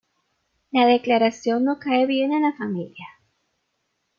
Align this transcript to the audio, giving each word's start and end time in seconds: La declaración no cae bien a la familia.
La 0.71 0.87
declaración 0.87 1.63
no 1.63 1.77
cae 1.77 2.07
bien 2.07 2.33
a 2.33 2.39
la 2.39 2.53
familia. 2.53 3.05